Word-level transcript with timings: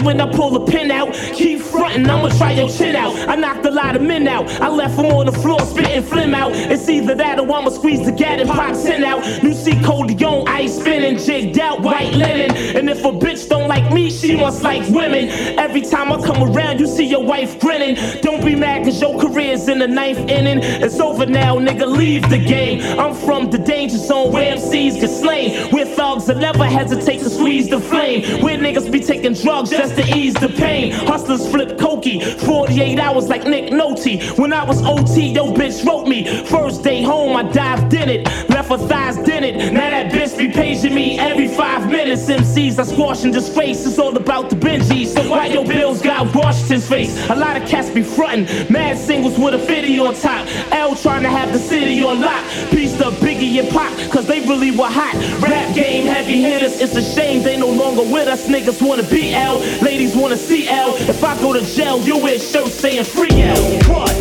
when 0.00 0.20
I 0.20 0.30
pull 0.30 0.50
the 0.50 0.60
pin 0.60 0.90
out. 0.90 1.12
Keep 1.34 1.60
frontin', 1.60 2.08
I'ma 2.08 2.28
try 2.36 2.52
your 2.52 2.68
chin 2.68 2.96
out. 2.96 3.16
I 3.28 3.36
knocked 3.36 3.66
a 3.66 3.70
lot 3.70 3.96
of 3.96 4.02
men 4.02 4.28
out. 4.28 4.48
I 4.60 4.68
left 4.68 4.96
them 4.96 5.06
on 5.06 5.26
the 5.26 5.32
floor 5.32 5.60
spitting 5.60 6.02
flim 6.02 6.34
out. 6.34 6.52
It's 6.54 6.88
either 6.88 7.14
that 7.14 7.38
or 7.38 7.50
I'ma 7.52 7.70
squeeze 7.70 8.04
the 8.04 8.12
gat 8.12 8.40
and 8.40 8.48
pop 8.48 8.74
10 8.74 9.04
out. 9.04 9.42
New 9.42 9.54
C 9.54 9.72
Leon, 9.72 10.48
ice 10.48 10.78
spinning, 10.78 11.18
jigged 11.18 11.58
out, 11.58 11.80
white 11.80 12.12
linen. 12.12 12.56
And 12.76 12.88
if 12.88 13.04
a 13.04 13.12
bitch 13.12 13.48
me, 13.92 14.10
she 14.10 14.36
must 14.36 14.62
like 14.62 14.88
women. 14.88 15.28
Every 15.58 15.82
time 15.82 16.12
I 16.12 16.20
come 16.22 16.42
around, 16.42 16.80
you 16.80 16.86
see 16.86 17.04
your 17.04 17.24
wife 17.24 17.58
grinning. 17.60 17.96
Don't 18.22 18.44
be 18.44 18.54
mad 18.54 18.84
cause 18.84 19.00
your 19.00 19.18
career's 19.20 19.68
in 19.68 19.78
the 19.78 19.88
ninth 19.88 20.18
inning. 20.30 20.60
It's 20.62 21.00
over 21.00 21.26
now, 21.26 21.56
nigga, 21.58 21.86
leave 21.86 22.28
the 22.28 22.38
game. 22.38 22.80
I'm 22.98 23.14
from 23.14 23.50
the 23.50 23.58
danger 23.58 23.98
zone 23.98 24.32
where 24.32 24.56
MCs 24.56 25.00
get 25.00 25.08
slain. 25.08 25.70
Where 25.70 25.86
thugs 25.86 26.26
that 26.26 26.38
never 26.38 26.64
hesitate 26.64 27.18
to 27.20 27.30
squeeze 27.30 27.68
the 27.68 27.80
flame. 27.80 28.42
Where 28.42 28.58
niggas 28.58 28.90
be 28.90 29.00
taking 29.00 29.34
drugs 29.34 29.70
just 29.70 29.96
to 29.96 30.16
ease 30.16 30.34
the 30.34 30.48
pain. 30.48 30.92
Hustlers 30.92 31.48
flip 31.50 31.78
cokey, 31.78 32.22
48 32.46 32.98
hours 32.98 33.28
like 33.28 33.44
Nick 33.44 33.72
Nolte. 33.72 34.38
When 34.38 34.52
I 34.52 34.64
was 34.64 34.82
OT, 34.84 35.32
yo 35.32 35.52
bitch 35.52 35.84
wrote 35.86 36.06
me. 36.06 36.44
First 36.44 36.82
day 36.82 37.02
home, 37.02 37.36
I 37.36 37.42
dived 37.42 37.94
in 37.94 38.08
it. 38.08 38.26
Left 38.48 38.70
her 38.70 38.78
thighs 38.78 39.16
dented. 39.18 39.72
Now 39.72 39.90
every. 41.94 42.12
MCs 42.12 42.78
I 42.78 42.84
squash 42.84 43.24
and 43.24 43.32
disgrace. 43.32 43.84
It's 43.86 43.98
all 43.98 44.16
about 44.16 44.50
the 44.50 44.56
Benji. 44.56 45.06
So 45.06 45.28
why 45.30 45.46
your 45.46 45.64
bills 45.64 46.00
got 46.02 46.34
washed 46.34 46.68
his 46.68 46.88
face? 46.88 47.12
A 47.30 47.34
lot 47.34 47.56
of 47.56 47.68
cats 47.68 47.90
be 47.90 48.02
frontin'. 48.02 48.70
Mad 48.70 48.98
singles 48.98 49.38
with 49.38 49.54
a 49.54 49.58
50 49.58 49.98
on 49.98 50.14
top. 50.14 50.46
L 50.72 50.94
trying 50.94 51.22
to 51.22 51.28
have 51.28 51.52
the 51.52 51.58
city 51.58 52.02
on 52.02 52.20
lock. 52.20 52.44
Peace 52.70 52.96
to 52.98 53.10
Biggie 53.22 53.58
and 53.60 53.68
Pac, 53.70 53.92
cause 54.10 54.26
they 54.26 54.40
really 54.40 54.70
were 54.70 54.88
hot. 54.88 55.14
Rap 55.42 55.74
game 55.74 56.06
heavy 56.06 56.42
hitters. 56.42 56.80
It's 56.80 56.94
a 56.96 57.02
shame 57.02 57.42
they 57.42 57.56
no 57.56 57.68
longer 57.68 58.02
with 58.02 58.28
us. 58.28 58.46
Niggas 58.46 58.86
wanna 58.86 59.04
be 59.04 59.34
L. 59.34 59.58
Ladies 59.80 60.14
wanna 60.16 60.36
see 60.36 60.68
L. 60.68 60.94
If 60.96 61.22
I 61.24 61.38
go 61.40 61.52
to 61.52 61.64
jail, 61.64 62.00
you 62.00 62.18
wear 62.18 62.38
shirts 62.38 62.74
saying 62.74 63.04
free 63.04 63.42
L. 63.42 63.62
What? 63.88 64.11